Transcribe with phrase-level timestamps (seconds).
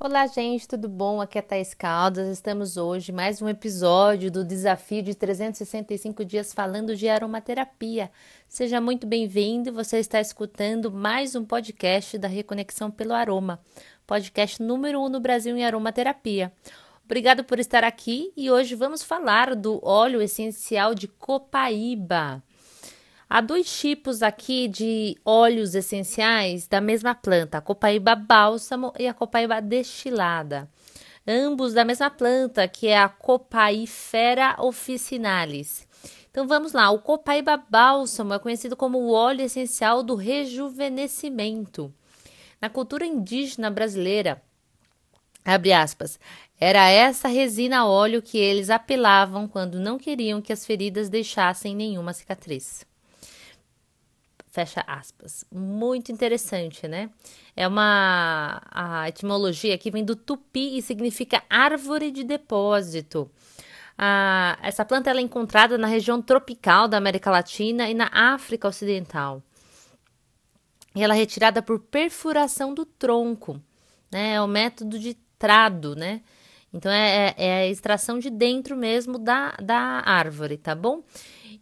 [0.00, 1.20] Olá, gente, tudo bom?
[1.20, 2.28] Aqui é Thais Caldas.
[2.28, 8.08] Estamos hoje mais um episódio do desafio de 365 dias falando de aromaterapia.
[8.46, 9.72] Seja muito bem-vindo.
[9.72, 13.60] Você está escutando mais um podcast da Reconexão pelo Aroma,
[14.06, 16.52] podcast número um no Brasil em aromaterapia.
[17.04, 22.40] Obrigado por estar aqui e hoje vamos falar do óleo essencial de copaíba.
[23.30, 29.12] Há dois tipos aqui de óleos essenciais da mesma planta, a copaíba bálsamo e a
[29.12, 30.66] copaíba destilada.
[31.26, 35.86] Ambos da mesma planta, que é a Copaifera officinalis.
[36.30, 41.92] Então vamos lá, o copaíba bálsamo é conhecido como o óleo essencial do rejuvenescimento.
[42.58, 44.40] Na cultura indígena brasileira,
[45.44, 46.18] abre aspas,
[46.58, 52.14] era essa resina óleo que eles apelavam quando não queriam que as feridas deixassem nenhuma
[52.14, 52.87] cicatriz.
[54.58, 55.44] Fecha aspas.
[55.52, 57.10] Muito interessante, né?
[57.54, 58.60] É uma.
[58.72, 63.30] A etimologia aqui vem do tupi e significa árvore de depósito.
[63.96, 69.40] Ah, essa planta é encontrada na região tropical da América Latina e na África Ocidental.
[70.92, 73.62] E ela é retirada por perfuração do tronco,
[74.10, 74.34] né?
[74.34, 76.20] É o método de trado, né?
[76.72, 81.02] Então é, é, é a extração de dentro mesmo da, da árvore, tá bom?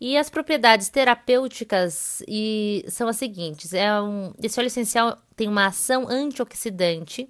[0.00, 5.66] E as propriedades terapêuticas e são as seguintes: é um, esse óleo essencial tem uma
[5.66, 7.28] ação antioxidante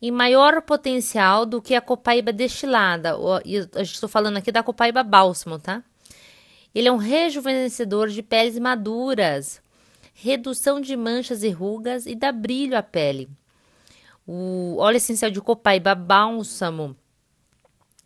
[0.00, 3.14] e maior potencial do que a copaíba destilada.
[3.76, 5.82] Estou falando aqui da copaíba bálsamo, tá?
[6.74, 9.60] Ele é um rejuvenescedor de peles maduras,
[10.14, 13.28] redução de manchas e rugas e dá brilho à pele.
[14.26, 16.96] O óleo essencial de copaíba bálsamo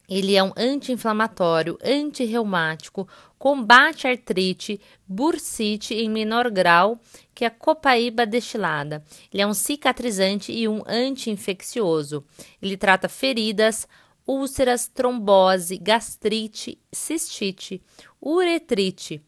[0.09, 7.01] ele é um anti-inflamatório, antirreumático, combate artrite, bursite em menor grau
[7.35, 9.03] que a copaíba destilada.
[9.33, 12.23] Ele é um cicatrizante e um anti-infeccioso.
[12.61, 13.89] Ele trata feridas,
[14.27, 17.83] úlceras, trombose, gastrite, cistite,
[18.21, 19.23] uretrite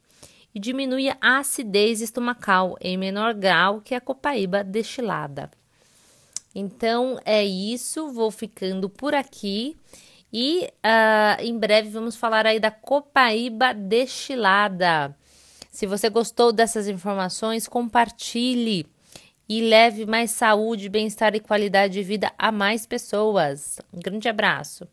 [0.54, 5.50] e diminui a acidez estomacal em menor grau que a copaíba destilada.
[6.58, 9.76] Então é isso, vou ficando por aqui.
[10.32, 15.14] E uh, em breve vamos falar aí da copaíba destilada.
[15.70, 18.86] Se você gostou dessas informações, compartilhe
[19.46, 23.78] e leve mais saúde, bem-estar e qualidade de vida a mais pessoas.
[23.92, 24.88] Um grande abraço.